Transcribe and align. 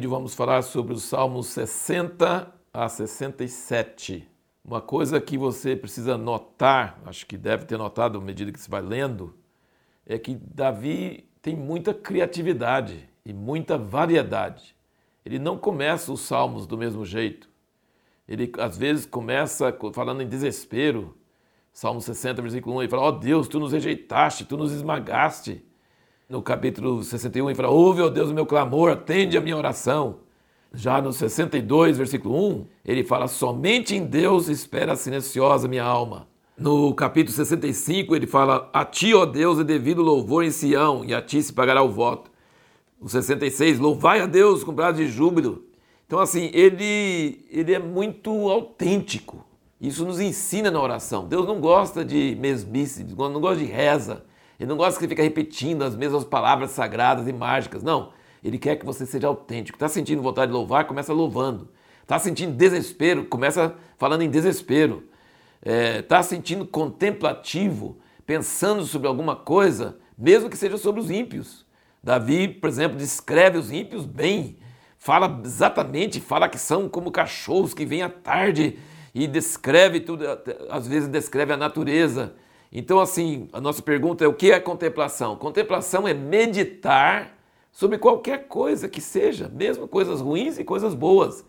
vídeo 0.00 0.08
vamos 0.08 0.34
falar 0.34 0.62
sobre 0.62 0.94
os 0.94 1.02
Salmos 1.02 1.48
60 1.48 2.50
a 2.72 2.88
67. 2.88 4.26
Uma 4.64 4.80
coisa 4.80 5.20
que 5.20 5.36
você 5.36 5.76
precisa 5.76 6.16
notar, 6.16 6.98
acho 7.04 7.26
que 7.26 7.36
deve 7.36 7.66
ter 7.66 7.76
notado 7.76 8.16
à 8.16 8.20
medida 8.22 8.50
que 8.50 8.58
você 8.58 8.70
vai 8.70 8.80
lendo, 8.80 9.36
é 10.06 10.18
que 10.18 10.34
Davi 10.34 11.28
tem 11.42 11.54
muita 11.54 11.92
criatividade 11.92 13.10
e 13.26 13.34
muita 13.34 13.76
variedade. 13.76 14.74
Ele 15.22 15.38
não 15.38 15.58
começa 15.58 16.10
os 16.10 16.20
salmos 16.20 16.66
do 16.66 16.78
mesmo 16.78 17.04
jeito. 17.04 17.50
Ele 18.26 18.50
às 18.56 18.78
vezes 18.78 19.04
começa 19.04 19.70
falando 19.92 20.22
em 20.22 20.26
desespero. 20.26 21.14
Salmo 21.74 22.00
60, 22.00 22.40
versículo 22.40 22.76
1, 22.76 22.82
ele 22.84 22.90
fala: 22.90 23.02
Ó 23.02 23.08
oh 23.08 23.12
Deus, 23.12 23.48
tu 23.48 23.60
nos 23.60 23.72
rejeitaste, 23.72 24.46
tu 24.46 24.56
nos 24.56 24.72
esmagaste. 24.72 25.62
No 26.30 26.40
capítulo 26.40 27.02
61, 27.02 27.50
ele 27.50 27.56
fala: 27.56 27.70
Ouve, 27.70 28.02
ó 28.02 28.08
Deus, 28.08 28.30
o 28.30 28.34
meu 28.34 28.46
clamor, 28.46 28.88
atende 28.88 29.36
a 29.36 29.40
minha 29.40 29.56
oração. 29.56 30.18
Já 30.72 31.02
no 31.02 31.12
62, 31.12 31.98
versículo 31.98 32.50
1, 32.52 32.66
ele 32.84 33.02
fala: 33.02 33.26
Somente 33.26 33.96
em 33.96 34.06
Deus 34.06 34.48
espera 34.48 34.94
silenciosa 34.94 35.66
minha 35.66 35.82
alma. 35.82 36.28
No 36.56 36.94
capítulo 36.94 37.34
65, 37.34 38.14
ele 38.14 38.28
fala: 38.28 38.70
A 38.72 38.84
ti, 38.84 39.12
ó 39.12 39.26
Deus, 39.26 39.58
é 39.58 39.64
devido 39.64 40.02
louvor 40.02 40.44
em 40.44 40.52
Sião, 40.52 41.04
e 41.04 41.12
a 41.12 41.20
ti 41.20 41.42
se 41.42 41.52
pagará 41.52 41.82
o 41.82 41.90
voto. 41.90 42.30
No 43.00 43.08
66, 43.08 43.80
louvai 43.80 44.20
a 44.20 44.26
Deus 44.26 44.62
com 44.62 44.72
prazo 44.72 44.98
de 44.98 45.08
júbilo. 45.08 45.64
Então, 46.06 46.20
assim, 46.20 46.48
ele, 46.54 47.44
ele 47.50 47.74
é 47.74 47.80
muito 47.80 48.30
autêntico. 48.48 49.44
Isso 49.80 50.04
nos 50.04 50.20
ensina 50.20 50.70
na 50.70 50.80
oração. 50.80 51.26
Deus 51.26 51.44
não 51.44 51.60
gosta 51.60 52.04
de 52.04 52.36
mesmice, 52.38 53.02
não 53.02 53.40
gosta 53.40 53.56
de 53.56 53.64
reza. 53.64 54.29
Ele 54.60 54.68
não 54.68 54.76
gosta 54.76 54.92
que 54.92 55.04
você 55.04 55.08
fique 55.08 55.22
repetindo 55.22 55.82
as 55.82 55.96
mesmas 55.96 56.22
palavras 56.22 56.72
sagradas 56.72 57.26
e 57.26 57.32
mágicas. 57.32 57.82
Não. 57.82 58.12
Ele 58.44 58.58
quer 58.58 58.76
que 58.76 58.84
você 58.84 59.06
seja 59.06 59.26
autêntico. 59.26 59.76
Está 59.76 59.88
sentindo 59.88 60.20
vontade 60.20 60.52
de 60.52 60.52
louvar? 60.52 60.86
Começa 60.86 61.14
louvando. 61.14 61.70
Está 62.02 62.18
sentindo 62.18 62.52
desespero? 62.54 63.24
Começa 63.24 63.74
falando 63.96 64.20
em 64.20 64.28
desespero. 64.28 65.04
Está 65.62 65.72
é, 65.72 66.02
tá 66.02 66.22
sentindo 66.22 66.66
contemplativo, 66.66 67.98
pensando 68.26 68.84
sobre 68.84 69.08
alguma 69.08 69.34
coisa, 69.34 69.96
mesmo 70.16 70.50
que 70.50 70.58
seja 70.58 70.76
sobre 70.76 71.00
os 71.00 71.10
ímpios. 71.10 71.64
Davi, 72.02 72.48
por 72.48 72.68
exemplo, 72.68 72.98
descreve 72.98 73.56
os 73.56 73.70
ímpios 73.70 74.04
bem, 74.04 74.58
fala 74.98 75.40
exatamente, 75.44 76.20
fala 76.20 76.48
que 76.48 76.58
são 76.58 76.88
como 76.88 77.10
cachorros 77.10 77.74
que 77.74 77.86
vêm 77.86 78.02
à 78.02 78.08
tarde 78.08 78.78
e 79.14 79.26
descreve 79.26 80.00
tudo, 80.00 80.24
às 80.70 80.86
vezes 80.86 81.08
descreve 81.08 81.52
a 81.52 81.56
natureza. 81.56 82.34
Então, 82.72 83.00
assim, 83.00 83.48
a 83.52 83.60
nossa 83.60 83.82
pergunta 83.82 84.24
é: 84.24 84.28
o 84.28 84.34
que 84.34 84.52
é 84.52 84.60
contemplação? 84.60 85.36
Contemplação 85.36 86.06
é 86.06 86.14
meditar 86.14 87.36
sobre 87.72 87.98
qualquer 87.98 88.46
coisa 88.46 88.88
que 88.88 89.00
seja, 89.00 89.48
mesmo 89.48 89.88
coisas 89.88 90.20
ruins 90.20 90.58
e 90.58 90.64
coisas 90.64 90.94
boas. 90.94 91.44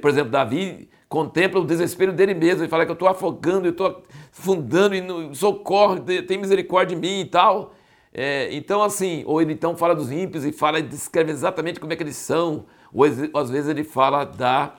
Por 0.00 0.10
exemplo, 0.10 0.30
Davi 0.30 0.88
contempla 1.08 1.60
o 1.60 1.64
desespero 1.64 2.12
dele 2.12 2.34
mesmo 2.34 2.64
e 2.64 2.68
fala 2.68 2.84
que 2.84 2.90
eu 2.90 2.94
estou 2.94 3.08
afogando, 3.08 3.66
eu 3.66 3.70
estou 3.70 4.02
afundando 4.32 4.94
e 4.94 5.34
socorre, 5.34 6.00
tem 6.22 6.38
misericórdia 6.38 6.96
de 6.96 7.00
mim 7.00 7.20
e 7.20 7.24
tal. 7.24 7.74
É, 8.12 8.48
então, 8.52 8.82
assim, 8.82 9.22
ou 9.26 9.40
ele 9.42 9.52
então 9.52 9.76
fala 9.76 9.94
dos 9.94 10.10
ímpios 10.10 10.44
e 10.44 10.50
fala, 10.50 10.80
descreve 10.80 11.30
exatamente 11.30 11.78
como 11.78 11.92
é 11.92 11.96
que 11.96 12.02
eles 12.02 12.16
são, 12.16 12.64
ou 12.92 13.04
às 13.38 13.50
vezes 13.50 13.68
ele 13.68 13.84
fala 13.84 14.24
da, 14.24 14.74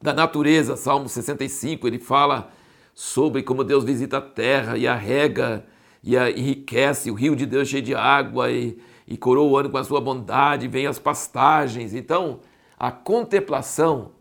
da 0.00 0.14
natureza, 0.14 0.74
Salmo 0.74 1.08
65, 1.08 1.86
ele 1.86 1.98
fala 1.98 2.50
sobre 2.96 3.42
como 3.42 3.62
Deus 3.62 3.84
visita 3.84 4.16
a 4.16 4.22
terra 4.22 4.78
e 4.78 4.88
a 4.88 4.94
rega 4.94 5.66
e 6.02 6.16
a, 6.16 6.30
enriquece, 6.30 7.10
o 7.10 7.14
rio 7.14 7.36
de 7.36 7.44
Deus 7.44 7.68
cheio 7.68 7.82
de 7.82 7.94
água 7.94 8.50
e, 8.50 8.78
e 9.06 9.18
coroa 9.18 9.50
o 9.50 9.56
ano 9.58 9.68
com 9.68 9.76
a 9.76 9.84
sua 9.84 10.00
bondade, 10.00 10.66
vem 10.66 10.86
as 10.86 10.98
pastagens. 10.98 11.92
Então, 11.92 12.40
a 12.78 12.90
contemplação 12.90 14.12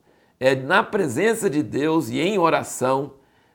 é 0.42 0.54
na 0.56 0.84
presença 0.84 1.50
de 1.50 1.64
Deus 1.64 2.10
e 2.10 2.20
em 2.20 2.38
oração 2.38 3.14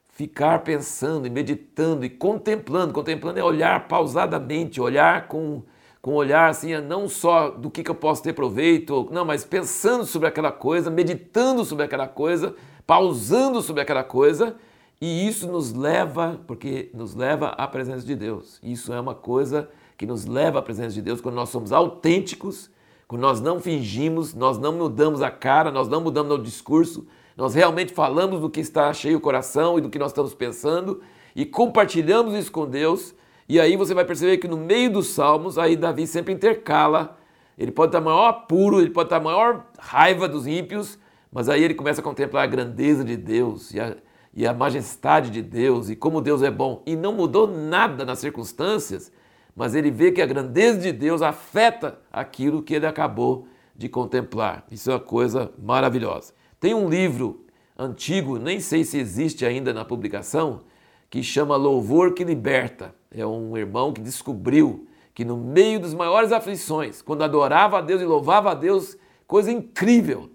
ficar 0.09 0.61
pensando 0.61 1.27
e 1.27 1.31
meditando 1.31 2.03
e 2.03 2.09
contemplando. 2.09 2.95
Contemplando 2.95 3.39
é 3.39 3.45
olhar 3.45 3.89
pausadamente, 3.89 4.81
olhar 4.81 5.29
com, 5.29 5.63
com 6.01 6.15
olhar 6.15 6.49
assim, 6.49 6.75
não 6.81 7.11
só 7.11 7.51
do 7.51 7.71
que, 7.71 7.83
que 7.83 7.91
eu 7.91 7.95
posso 7.95 8.23
ter 8.23 8.33
proveito, 8.33 9.07
não, 9.13 9.27
mas 9.27 9.45
pensando 9.45 10.07
sobre 10.07 10.29
aquela 10.29 10.51
coisa, 10.51 10.91
meditando 10.91 11.63
sobre 11.63 11.85
aquela 11.85 12.09
coisa, 12.09 12.55
pausando 12.87 13.61
sobre 13.61 13.83
aquela 13.83 14.03
coisa, 14.03 14.57
e 15.01 15.27
isso 15.27 15.51
nos 15.51 15.73
leva, 15.73 16.39
porque 16.47 16.91
nos 16.93 17.15
leva 17.15 17.49
à 17.49 17.67
presença 17.67 18.07
de 18.07 18.15
Deus. 18.15 18.61
Isso 18.63 18.93
é 18.93 19.01
uma 19.01 19.15
coisa 19.15 19.71
que 19.97 20.05
nos 20.05 20.27
leva 20.27 20.59
à 20.59 20.63
presença 20.63 20.91
de 20.91 21.01
Deus 21.01 21.21
quando 21.23 21.37
nós 21.37 21.49
somos 21.49 21.73
autênticos, 21.73 22.71
quando 23.09 23.23
nós 23.23 23.41
não 23.41 23.59
fingimos, 23.59 24.35
nós 24.35 24.59
não 24.59 24.73
mudamos 24.73 25.23
a 25.23 25.31
cara, 25.31 25.71
nós 25.71 25.89
não 25.89 26.03
mudamos 26.03 26.33
o 26.33 26.43
discurso, 26.43 27.07
nós 27.35 27.55
realmente 27.55 27.95
falamos 27.95 28.41
do 28.41 28.51
que 28.51 28.61
está 28.61 28.93
cheio 28.93 29.17
o 29.17 29.21
coração 29.21 29.79
e 29.79 29.81
do 29.81 29.89
que 29.89 29.99
nós 29.99 30.11
estamos 30.11 30.35
pensando 30.35 31.01
e 31.35 31.47
compartilhamos 31.47 32.35
isso 32.35 32.53
com 32.53 32.67
Deus. 32.67 33.15
E 33.49 33.59
aí 33.59 33.77
você 33.77 33.95
vai 33.95 34.05
perceber 34.05 34.37
que 34.37 34.47
no 34.47 34.59
meio 34.59 34.93
dos 34.93 35.09
salmos, 35.09 35.57
aí 35.57 35.77
Davi 35.77 36.07
sempre 36.07 36.35
intercala. 36.35 37.17
Ele 37.57 37.73
pode 37.73 37.89
estar 37.89 38.01
maior 38.01 38.29
apuro, 38.29 38.81
ele 38.81 38.91
pode 38.91 39.07
estar 39.07 39.21
maior 39.21 39.67
raiva 39.79 40.29
dos 40.29 40.47
ímpios, 40.47 40.99
mas 41.33 41.49
aí 41.49 41.63
ele 41.63 41.75
começa 41.75 42.01
a 42.01 42.05
contemplar 42.05 42.45
a 42.45 42.47
grandeza 42.47 43.03
de 43.03 43.17
Deus 43.17 43.73
e 43.73 43.81
a, 43.81 43.97
e 44.33 44.47
a 44.47 44.55
majestade 44.55 45.31
de 45.31 45.43
Deus 45.43 45.91
e 45.91 45.97
como 45.97 46.21
Deus 46.21 46.43
é 46.43 46.51
bom. 46.51 46.83
E 46.87 46.95
não 46.95 47.13
mudou 47.13 47.47
nada 47.47 48.05
nas 48.05 48.19
circunstâncias, 48.19 49.13
mas 49.55 49.75
ele 49.75 49.91
vê 49.91 50.13
que 50.13 50.23
a 50.23 50.27
grandeza 50.27 50.79
de 50.79 50.93
Deus 50.93 51.23
afeta 51.23 51.99
aquilo 52.13 52.63
que 52.63 52.75
ele 52.75 52.87
acabou 52.87 53.47
de 53.77 53.89
contemplar. 53.89 54.65
Isso 54.71 54.91
é 54.91 54.95
uma 54.95 55.01
coisa 55.01 55.53
maravilhosa. 55.59 56.33
Tem 56.61 56.75
um 56.75 56.89
livro 56.89 57.45
antigo, 57.77 58.39
nem 58.39 58.61
sei 58.61 58.85
se 58.85 58.99
existe 58.99 59.45
ainda 59.45 59.73
na 59.73 59.85
publicação, 59.85 60.61
que 61.09 61.23
chama 61.23 61.57
Louvor 61.57 62.13
que 62.13 62.23
Liberta. 62.23 62.95
É 63.11 63.27
um 63.27 63.57
irmão 63.57 63.93
que 63.93 64.01
descobriu 64.01 64.87
que 65.15 65.25
no 65.25 65.37
meio 65.37 65.81
das 65.81 65.93
maiores 65.93 66.31
aflições, 66.31 67.03
quando 67.03 67.25
adorava 67.25 67.79
a 67.79 67.81
Deus 67.81 68.01
e 68.01 68.05
louvava 68.05 68.53
a 68.53 68.55
Deus, 68.55 68.97
coisa 69.27 69.51
incrível. 69.51 70.31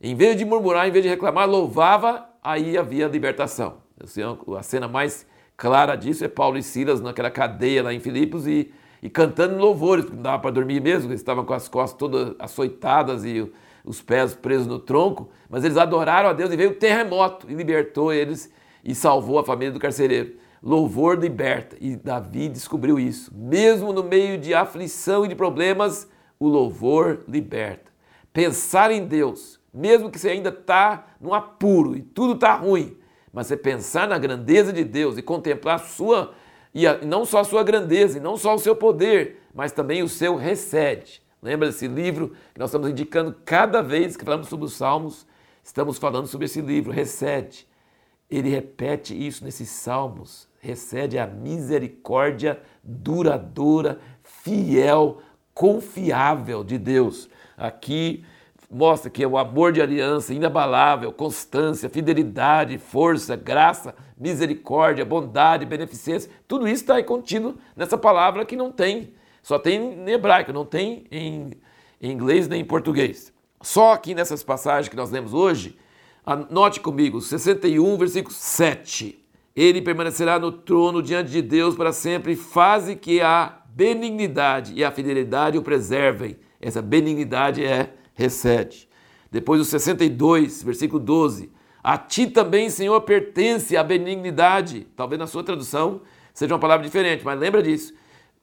Em 0.00 0.14
vez 0.14 0.36
de 0.36 0.44
murmurar, 0.44 0.88
em 0.88 0.90
vez 0.90 1.02
de 1.02 1.08
reclamar, 1.10 1.48
louvava, 1.48 2.28
aí 2.44 2.76
havia 2.76 3.08
libertação. 3.08 3.78
A 4.58 4.62
cena 4.62 4.86
mais 4.86 5.26
clara 5.56 5.96
disso 5.96 6.24
é 6.24 6.28
Paulo 6.28 6.58
e 6.58 6.62
Silas 6.62 7.00
naquela 7.00 7.30
cadeia 7.30 7.82
lá 7.82 7.94
em 7.94 8.00
Filipos 8.00 8.46
e, 8.46 8.70
e 9.02 9.08
cantando 9.08 9.56
louvores, 9.56 10.04
porque 10.04 10.16
não 10.16 10.22
dava 10.22 10.42
para 10.42 10.50
dormir 10.50 10.80
mesmo, 10.80 11.10
eles 11.10 11.20
estavam 11.20 11.44
com 11.44 11.54
as 11.54 11.68
costas 11.68 11.98
todas 11.98 12.34
açoitadas 12.38 13.24
e 13.24 13.50
os 13.84 14.02
pés 14.02 14.34
presos 14.34 14.66
no 14.66 14.78
tronco, 14.78 15.30
mas 15.48 15.64
eles 15.64 15.76
adoraram 15.76 16.28
a 16.28 16.32
Deus 16.32 16.52
e 16.52 16.56
veio 16.56 16.70
o 16.70 16.74
terremoto 16.74 17.50
e 17.50 17.54
libertou 17.54 18.12
eles 18.12 18.52
e 18.82 18.94
salvou 18.94 19.38
a 19.38 19.44
família 19.44 19.72
do 19.72 19.80
carcereiro. 19.80 20.34
Louvor 20.62 21.18
liberta. 21.18 21.76
E 21.78 21.94
Davi 21.94 22.48
descobriu 22.48 22.98
isso. 22.98 23.30
Mesmo 23.34 23.92
no 23.92 24.02
meio 24.02 24.38
de 24.38 24.54
aflição 24.54 25.24
e 25.24 25.28
de 25.28 25.34
problemas, 25.34 26.08
o 26.38 26.48
louvor 26.48 27.20
liberta. 27.28 27.92
Pensar 28.32 28.90
em 28.90 29.06
Deus, 29.06 29.60
mesmo 29.74 30.10
que 30.10 30.18
você 30.18 30.30
ainda 30.30 30.50
está 30.50 31.08
no 31.20 31.34
apuro 31.34 31.96
e 31.96 32.02
tudo 32.02 32.34
está 32.34 32.54
ruim, 32.54 32.96
mas 33.32 33.48
você 33.48 33.56
pensar 33.56 34.06
na 34.06 34.16
grandeza 34.16 34.72
de 34.72 34.84
Deus 34.84 35.18
e 35.18 35.22
contemplar 35.22 35.80
sua, 35.80 36.32
e 36.72 36.86
a, 36.86 36.98
não 36.98 37.24
só 37.24 37.40
a 37.40 37.44
sua 37.44 37.64
grandeza, 37.64 38.18
e 38.18 38.20
não 38.20 38.36
só 38.36 38.54
o 38.54 38.58
seu 38.58 38.76
poder, 38.76 39.42
mas 39.52 39.72
também 39.72 40.02
o 40.02 40.08
seu 40.08 40.36
recede. 40.36 41.20
Lembra 41.42 41.68
desse 41.68 41.88
livro 41.88 42.34
que 42.54 42.60
nós 42.60 42.70
estamos 42.70 42.88
indicando 42.88 43.34
cada 43.44 43.82
vez 43.82 44.16
que 44.16 44.24
falamos 44.24 44.48
sobre 44.48 44.64
os 44.64 44.74
Salmos? 44.74 45.26
Estamos 45.62 45.98
falando 45.98 46.26
sobre 46.26 46.46
esse 46.46 46.60
livro, 46.60 46.92
Recede. 46.92 47.66
Ele 48.30 48.48
repete 48.48 49.14
isso 49.14 49.44
nesses 49.44 49.68
Salmos. 49.68 50.48
Recede 50.60 51.18
a 51.18 51.26
misericórdia 51.26 52.60
duradoura, 52.82 53.98
fiel, 54.22 55.20
confiável 55.52 56.64
de 56.64 56.78
Deus. 56.78 57.28
Aqui 57.56 58.24
mostra 58.74 59.10
que 59.10 59.22
é 59.22 59.26
o 59.26 59.38
amor 59.38 59.72
de 59.72 59.80
aliança 59.80 60.34
inabalável, 60.34 61.12
constância, 61.12 61.88
fidelidade, 61.88 62.76
força, 62.78 63.36
graça, 63.36 63.94
misericórdia, 64.18 65.04
bondade, 65.04 65.64
beneficência. 65.64 66.30
Tudo 66.48 66.66
isso 66.66 66.82
está 66.82 67.02
contido 67.02 67.56
nessa 67.76 67.96
palavra 67.96 68.44
que 68.44 68.56
não 68.56 68.72
tem 68.72 69.14
só 69.44 69.58
tem 69.58 69.78
em 69.78 70.10
hebraico, 70.10 70.54
não 70.54 70.64
tem 70.64 71.04
em, 71.12 71.50
em 72.00 72.10
inglês 72.10 72.48
nem 72.48 72.62
em 72.62 72.64
português. 72.64 73.30
Só 73.60 73.92
aqui 73.92 74.14
nessas 74.14 74.42
passagens 74.42 74.88
que 74.88 74.96
nós 74.96 75.10
lemos 75.10 75.34
hoje, 75.34 75.78
anote 76.24 76.80
comigo, 76.80 77.20
61, 77.20 77.98
versículo 77.98 78.34
7. 78.34 79.22
Ele 79.54 79.82
permanecerá 79.82 80.38
no 80.38 80.50
trono 80.50 81.02
diante 81.02 81.30
de 81.30 81.42
Deus 81.42 81.76
para 81.76 81.92
sempre, 81.92 82.34
faze 82.34 82.96
que 82.96 83.20
a 83.20 83.60
benignidade 83.66 84.72
e 84.74 84.82
a 84.82 84.90
fidelidade 84.90 85.58
o 85.58 85.62
preservem. 85.62 86.38
Essa 86.58 86.80
benignidade 86.80 87.62
é 87.62 87.92
recede. 88.14 88.88
Depois 89.30 89.60
o 89.60 89.64
62, 89.64 90.62
versículo 90.62 90.98
12. 90.98 91.50
A 91.82 91.98
ti 91.98 92.26
também, 92.26 92.70
Senhor, 92.70 93.00
pertence 93.02 93.76
a 93.76 93.84
benignidade. 93.84 94.86
Talvez 94.96 95.18
na 95.18 95.26
sua 95.26 95.44
tradução 95.44 96.00
seja 96.32 96.54
uma 96.54 96.60
palavra 96.60 96.84
diferente, 96.86 97.24
mas 97.24 97.38
lembra 97.38 97.62
disso. 97.62 97.92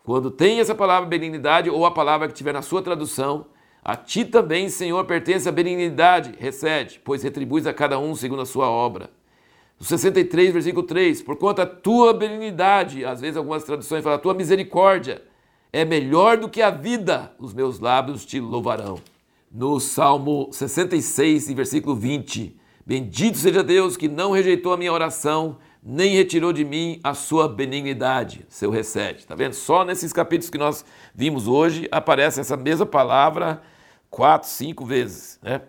Quando 0.03 0.29
tem 0.29 0.59
essa 0.59 0.75
palavra 0.75 1.07
benignidade 1.07 1.69
ou 1.69 1.85
a 1.85 1.91
palavra 1.91 2.27
que 2.27 2.33
tiver 2.33 2.53
na 2.53 2.61
sua 2.61 2.81
tradução, 2.81 3.45
A 3.83 3.95
ti 3.95 4.23
também, 4.23 4.69
Senhor, 4.69 5.03
pertence 5.05 5.49
a 5.49 5.51
benignidade, 5.51 6.35
recede, 6.37 7.01
pois 7.03 7.23
retribuis 7.23 7.65
a 7.65 7.73
cada 7.73 7.97
um 7.97 8.13
segundo 8.15 8.43
a 8.43 8.45
sua 8.45 8.69
obra. 8.69 9.09
No 9.79 9.85
63, 9.85 10.53
versículo 10.53 10.85
3, 10.85 11.23
por 11.23 11.35
conta 11.37 11.63
a 11.63 11.65
tua 11.65 12.13
benignidade, 12.13 13.03
às 13.03 13.19
vezes 13.19 13.37
algumas 13.37 13.63
traduções 13.63 14.03
falam, 14.03 14.19
a 14.19 14.21
tua 14.21 14.35
misericórdia 14.35 15.23
é 15.73 15.83
melhor 15.83 16.37
do 16.37 16.47
que 16.47 16.61
a 16.61 16.69
vida, 16.69 17.33
os 17.39 17.55
meus 17.55 17.79
lábios 17.79 18.23
te 18.23 18.39
louvarão. 18.39 18.99
No 19.53 19.81
Salmo 19.81 20.47
66, 20.49 21.51
versículo 21.51 21.93
20, 21.93 22.57
bendito 22.85 23.37
seja 23.37 23.61
Deus 23.61 23.97
que 23.97 24.07
não 24.07 24.31
rejeitou 24.31 24.71
a 24.71 24.77
minha 24.77 24.93
oração, 24.93 25.57
nem 25.83 26.15
retirou 26.15 26.53
de 26.53 26.63
mim 26.63 27.01
a 27.03 27.13
sua 27.13 27.49
benignidade, 27.49 28.45
seu 28.47 28.71
recede. 28.71 29.27
Tá 29.27 29.35
vendo? 29.35 29.51
Só 29.51 29.83
nesses 29.83 30.13
capítulos 30.13 30.49
que 30.49 30.57
nós 30.57 30.85
vimos 31.13 31.49
hoje 31.49 31.85
aparece 31.91 32.39
essa 32.39 32.55
mesma 32.55 32.85
palavra 32.85 33.61
quatro, 34.09 34.47
cinco 34.47 34.85
vezes, 34.85 35.37
né? 35.43 35.63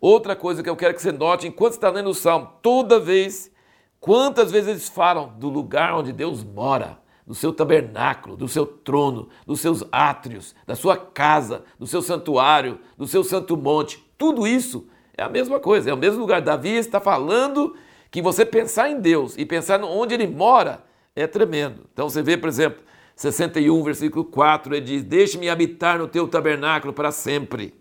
Outra 0.00 0.36
coisa 0.36 0.62
que 0.62 0.70
eu 0.70 0.76
quero 0.76 0.94
que 0.94 1.02
você 1.02 1.10
note 1.10 1.48
enquanto 1.48 1.72
está 1.72 1.90
lendo 1.90 2.10
o 2.10 2.14
Salmo, 2.14 2.52
toda 2.62 3.00
vez, 3.00 3.50
quantas 3.98 4.52
vezes 4.52 4.68
eles 4.68 4.88
falam 4.88 5.34
do 5.40 5.48
lugar 5.48 5.92
onde 5.96 6.12
Deus 6.12 6.44
mora, 6.44 7.00
do 7.26 7.34
seu 7.34 7.52
tabernáculo, 7.52 8.36
do 8.36 8.46
seu 8.46 8.66
trono, 8.66 9.28
dos 9.46 9.60
seus 9.60 9.82
átrios, 9.90 10.54
da 10.66 10.74
sua 10.74 10.96
casa, 10.96 11.64
do 11.78 11.86
seu 11.86 12.02
santuário, 12.02 12.78
do 12.96 13.06
seu 13.06 13.24
santo 13.24 13.56
monte. 13.56 14.04
Tudo 14.18 14.46
isso 14.46 14.86
é 15.16 15.22
a 15.22 15.28
mesma 15.28 15.58
coisa, 15.58 15.90
é 15.90 15.94
o 15.94 15.98
mesmo 15.98 16.20
lugar. 16.20 16.42
Davi 16.42 16.70
está 16.70 17.00
falando 17.00 17.74
que 18.10 18.20
você 18.20 18.44
pensar 18.44 18.90
em 18.90 19.00
Deus 19.00 19.34
e 19.38 19.46
pensar 19.46 19.82
onde 19.82 20.14
ele 20.14 20.26
mora 20.26 20.84
é 21.16 21.26
tremendo. 21.26 21.86
Então 21.92 22.08
você 22.08 22.22
vê, 22.22 22.36
por 22.36 22.48
exemplo, 22.48 22.82
61, 23.16 23.82
versículo 23.82 24.24
4, 24.24 24.74
ele 24.74 24.84
diz: 24.84 25.02
Deixe-me 25.02 25.48
habitar 25.48 25.98
no 25.98 26.08
teu 26.08 26.28
tabernáculo 26.28 26.92
para 26.92 27.10
sempre. 27.10 27.74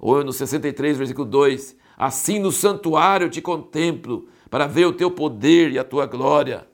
Ou 0.00 0.24
no 0.24 0.32
63, 0.32 0.96
versículo 0.96 1.26
2: 1.26 1.76
Assim 1.96 2.38
no 2.38 2.50
santuário 2.50 3.28
te 3.28 3.40
contemplo, 3.42 4.28
para 4.48 4.66
ver 4.66 4.86
o 4.86 4.92
teu 4.92 5.10
poder 5.10 5.72
e 5.72 5.78
a 5.78 5.84
tua 5.84 6.06
glória. 6.06 6.66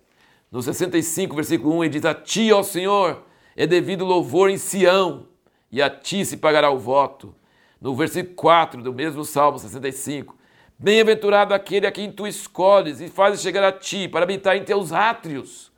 No 0.50 0.62
65, 0.62 1.34
versículo 1.34 1.76
1, 1.78 1.84
ele 1.84 1.92
diz: 1.92 2.04
A 2.04 2.14
ti, 2.14 2.52
ó 2.52 2.62
Senhor, 2.62 3.24
é 3.56 3.66
devido 3.66 4.04
louvor 4.04 4.50
em 4.50 4.58
Sião, 4.58 5.26
e 5.70 5.82
a 5.82 5.90
ti 5.90 6.24
se 6.24 6.36
pagará 6.36 6.70
o 6.70 6.78
voto. 6.78 7.34
No 7.80 7.94
versículo 7.94 8.34
4 8.34 8.82
do 8.82 8.92
mesmo 8.92 9.24
Salmo 9.24 9.58
65, 9.58 10.38
Bem-aventurado 10.80 11.52
aquele 11.54 11.88
a 11.88 11.90
quem 11.90 12.12
tu 12.12 12.24
escolhes 12.24 13.00
e 13.00 13.08
fazes 13.08 13.40
chegar 13.40 13.64
a 13.64 13.72
ti 13.72 14.06
para 14.06 14.22
habitar 14.22 14.56
em 14.56 14.62
teus 14.62 14.92
átrios. 14.92 15.72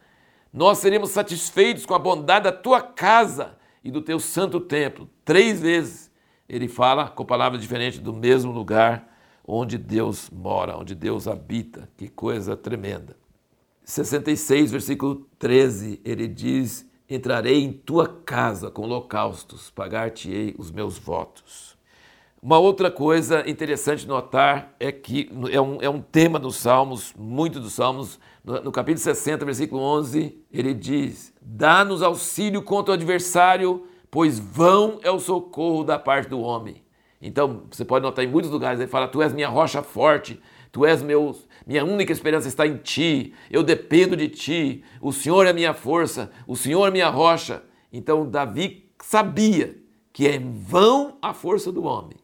Nós 0.52 0.76
seremos 0.76 1.08
satisfeitos 1.08 1.86
com 1.86 1.94
a 1.94 1.98
bondade 1.98 2.44
da 2.44 2.52
tua 2.52 2.82
casa 2.82 3.56
e 3.82 3.90
do 3.90 4.02
teu 4.02 4.20
santo 4.20 4.60
templo. 4.60 5.08
Três 5.24 5.58
vezes 5.58 6.12
ele 6.46 6.68
fala 6.68 7.08
com 7.08 7.24
palavras 7.24 7.62
diferentes 7.62 7.98
do 7.98 8.12
mesmo 8.12 8.52
lugar 8.52 9.08
onde 9.46 9.78
Deus 9.78 10.28
mora, 10.28 10.76
onde 10.76 10.94
Deus 10.94 11.26
habita. 11.26 11.88
Que 11.96 12.06
coisa 12.06 12.54
tremenda. 12.54 13.16
66, 13.90 14.70
versículo 14.70 15.26
13, 15.38 16.00
ele 16.04 16.26
diz: 16.28 16.88
Entrarei 17.08 17.62
em 17.62 17.72
tua 17.72 18.06
casa 18.06 18.70
com 18.70 18.82
holocaustos, 18.82 19.70
pagar-te-ei 19.70 20.54
os 20.58 20.70
meus 20.70 20.98
votos. 20.98 21.78
Uma 22.42 22.58
outra 22.58 22.90
coisa 22.90 23.48
interessante 23.48 24.06
notar 24.06 24.74
é 24.80 24.90
que 24.90 25.30
é 25.50 25.60
um, 25.60 25.78
é 25.82 25.90
um 25.90 26.00
tema 26.00 26.38
dos 26.38 26.56
Salmos, 26.56 27.12
muito 27.18 27.60
dos 27.60 27.74
Salmos, 27.74 28.18
no, 28.42 28.62
no 28.62 28.72
capítulo 28.72 29.02
60, 29.02 29.44
versículo 29.44 29.82
11, 29.82 30.38
ele 30.50 30.72
diz: 30.72 31.34
Dá-nos 31.40 32.02
auxílio 32.02 32.62
contra 32.62 32.92
o 32.92 32.94
adversário 32.94 33.86
pois 34.10 34.38
vão 34.38 34.98
é 35.02 35.10
o 35.10 35.20
socorro 35.20 35.84
da 35.84 35.98
parte 35.98 36.28
do 36.28 36.40
homem. 36.40 36.82
Então, 37.22 37.64
você 37.70 37.84
pode 37.84 38.02
notar 38.02 38.24
em 38.24 38.28
muitos 38.28 38.50
lugares, 38.50 38.80
ele 38.80 38.90
fala: 38.90 39.06
Tu 39.06 39.22
és 39.22 39.32
minha 39.32 39.48
rocha 39.48 39.82
forte, 39.82 40.40
tu 40.70 40.84
és 40.84 41.02
meu, 41.02 41.36
minha 41.66 41.84
única 41.84 42.12
esperança 42.12 42.48
está 42.48 42.66
em 42.66 42.76
ti, 42.76 43.34
eu 43.50 43.62
dependo 43.62 44.16
de 44.16 44.28
ti, 44.28 44.84
o 45.00 45.12
Senhor 45.12 45.46
é 45.46 45.52
minha 45.52 45.74
força, 45.74 46.30
o 46.46 46.56
Senhor 46.56 46.86
é 46.86 46.90
minha 46.90 47.08
rocha. 47.08 47.62
Então, 47.92 48.28
Davi 48.28 48.90
sabia 49.02 49.76
que 50.12 50.26
é 50.26 50.36
em 50.36 50.52
vão 50.52 51.18
a 51.20 51.32
força 51.32 51.72
do 51.72 51.84
homem 51.84 52.16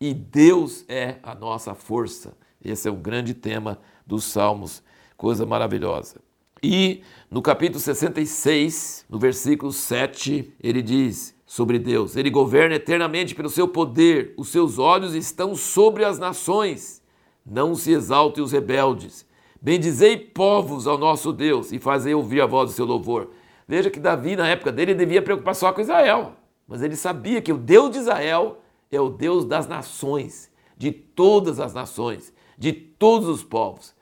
e 0.00 0.12
Deus 0.12 0.84
é 0.88 1.16
a 1.22 1.34
nossa 1.34 1.74
força. 1.74 2.36
Esse 2.62 2.88
é 2.88 2.90
o 2.90 2.96
grande 2.96 3.34
tema 3.34 3.78
dos 4.06 4.24
Salmos, 4.24 4.82
coisa 5.16 5.46
maravilhosa. 5.46 6.20
E 6.62 7.02
no 7.30 7.42
capítulo 7.42 7.78
66, 7.78 9.04
no 9.08 9.18
versículo 9.18 9.72
7, 9.72 10.52
ele 10.62 10.82
diz 10.82 11.34
sobre 11.46 11.78
Deus: 11.78 12.16
Ele 12.16 12.30
governa 12.30 12.74
eternamente 12.76 13.34
pelo 13.34 13.50
seu 13.50 13.68
poder, 13.68 14.34
os 14.36 14.48
seus 14.48 14.78
olhos 14.78 15.14
estão 15.14 15.54
sobre 15.54 16.04
as 16.04 16.18
nações. 16.18 17.02
Não 17.44 17.74
se 17.74 17.92
exaltem 17.92 18.42
os 18.42 18.52
rebeldes. 18.52 19.26
Bendizei 19.60 20.16
povos 20.16 20.86
ao 20.86 20.98
nosso 20.98 21.32
Deus 21.32 21.72
e 21.72 21.78
fazei 21.78 22.14
ouvir 22.14 22.40
a 22.40 22.46
voz 22.46 22.70
do 22.70 22.76
seu 22.76 22.84
louvor. 22.84 23.30
Veja 23.66 23.90
que 23.90 24.00
Davi, 24.00 24.36
na 24.36 24.48
época 24.48 24.70
dele, 24.70 24.94
devia 24.94 25.22
preocupar 25.22 25.54
só 25.54 25.72
com 25.72 25.80
Israel, 25.80 26.32
mas 26.68 26.82
ele 26.82 26.96
sabia 26.96 27.40
que 27.40 27.52
o 27.52 27.56
Deus 27.56 27.90
de 27.90 27.98
Israel 27.98 28.58
é 28.90 29.00
o 29.00 29.08
Deus 29.08 29.44
das 29.44 29.66
nações, 29.66 30.50
de 30.76 30.92
todas 30.92 31.60
as 31.60 31.72
nações, 31.72 32.32
de 32.58 32.72
todos 32.72 33.28
os 33.28 33.42
povos. 33.42 33.94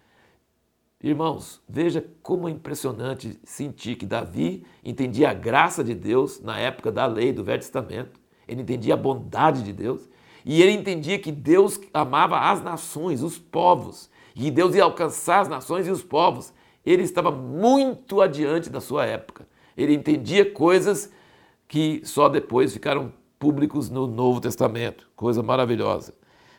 Irmãos, 1.02 1.60
veja 1.68 2.04
como 2.22 2.48
é 2.48 2.52
impressionante 2.52 3.38
sentir 3.44 3.96
que 3.96 4.06
Davi 4.06 4.64
entendia 4.84 5.30
a 5.30 5.34
graça 5.34 5.82
de 5.82 5.94
Deus 5.94 6.40
na 6.40 6.58
época 6.58 6.92
da 6.92 7.06
lei 7.06 7.32
do 7.32 7.42
Velho 7.42 7.60
Testamento, 7.60 8.20
ele 8.46 8.62
entendia 8.62 8.94
a 8.94 8.96
bondade 8.96 9.62
de 9.62 9.72
Deus 9.72 10.08
e 10.44 10.62
ele 10.62 10.72
entendia 10.72 11.18
que 11.18 11.32
Deus 11.32 11.80
amava 11.92 12.38
as 12.38 12.62
nações, 12.62 13.22
os 13.22 13.38
povos, 13.38 14.10
e 14.34 14.50
Deus 14.50 14.74
ia 14.74 14.84
alcançar 14.84 15.40
as 15.40 15.48
nações 15.48 15.86
e 15.86 15.90
os 15.90 16.02
povos. 16.02 16.52
Ele 16.84 17.02
estava 17.02 17.30
muito 17.30 18.20
adiante 18.20 18.68
da 18.68 18.80
sua 18.80 19.04
época. 19.06 19.46
Ele 19.76 19.94
entendia 19.94 20.50
coisas 20.50 21.10
que 21.68 22.02
só 22.04 22.28
depois 22.28 22.72
ficaram 22.72 23.12
públicos 23.38 23.88
no 23.88 24.06
Novo 24.06 24.40
Testamento, 24.40 25.08
coisa 25.16 25.42
maravilhosa. 25.42 26.14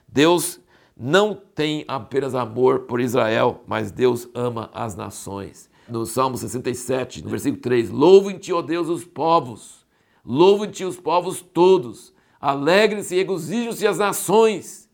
Deus 0.07 0.59
não 0.95 1.33
tem 1.33 1.83
apenas 1.87 2.35
amor 2.35 2.81
por 2.81 3.01
Israel, 3.01 3.61
mas 3.67 3.91
Deus 3.91 4.27
ama 4.33 4.69
as 4.73 4.95
nações. 4.95 5.69
No 5.87 6.05
Salmo 6.05 6.37
67, 6.37 7.23
no 7.23 7.29
versículo 7.29 7.61
3: 7.61 7.89
Louvem-te, 7.89 8.53
ó 8.53 8.61
Deus, 8.61 8.87
os 8.87 9.03
povos, 9.03 9.85
louvem-te 10.25 10.85
os 10.85 10.97
povos 10.99 11.41
todos, 11.41 12.12
alegrem-se 12.43 13.15
e 13.15 13.17
regozijam-se 13.19 13.87
as 13.87 13.97
nações, 13.97 14.89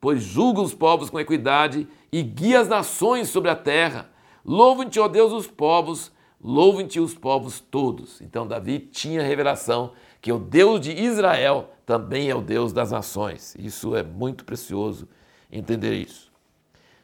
pois 0.00 0.22
julga 0.22 0.62
os 0.62 0.72
povos 0.72 1.10
com 1.10 1.20
equidade 1.20 1.86
e 2.10 2.22
guia 2.22 2.60
as 2.60 2.68
nações 2.68 3.28
sobre 3.28 3.50
a 3.50 3.54
terra. 3.54 4.10
Louvem-te, 4.42 4.98
ó 4.98 5.06
Deus, 5.06 5.30
os 5.30 5.46
povos, 5.46 6.10
louvem-te 6.42 6.98
os 6.98 7.12
povos 7.12 7.60
todos. 7.60 8.22
Então, 8.22 8.46
Davi 8.46 8.78
tinha 8.78 9.22
revelação 9.22 9.92
que 10.22 10.32
o 10.32 10.38
Deus 10.38 10.80
de 10.80 10.92
Israel 10.92 11.74
também 11.84 12.30
é 12.30 12.34
o 12.34 12.40
Deus 12.40 12.72
das 12.72 12.90
nações. 12.90 13.54
Isso 13.58 13.94
é 13.94 14.02
muito 14.02 14.42
precioso 14.46 15.06
entender 15.52 15.92
isso. 15.92 16.32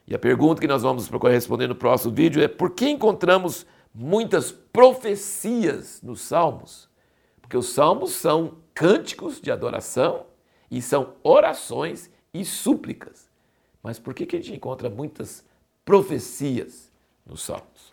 E 0.08 0.14
a 0.14 0.18
pergunta 0.18 0.62
que 0.62 0.66
nós 0.66 0.80
vamos 0.80 1.08
procurar 1.08 1.34
responder 1.34 1.66
no 1.66 1.74
próximo 1.74 2.14
vídeo 2.14 2.42
é: 2.42 2.48
por 2.48 2.70
que 2.70 2.88
encontramos 2.88 3.66
muitas 3.94 4.50
profecias 4.50 6.00
nos 6.02 6.22
Salmos? 6.22 6.88
Porque 7.42 7.56
os 7.56 7.68
Salmos 7.68 8.12
são 8.12 8.54
cânticos 8.80 9.42
de 9.42 9.50
adoração 9.50 10.24
e 10.70 10.80
são 10.80 11.12
orações 11.22 12.10
e 12.32 12.46
súplicas. 12.46 13.28
Mas 13.82 13.98
por 13.98 14.14
que, 14.14 14.24
a 14.34 14.40
gente 14.40 14.54
encontra 14.54 14.88
muitas 14.88 15.44
profecias 15.84 16.90
nos 17.26 17.42
Salmos? 17.42 17.89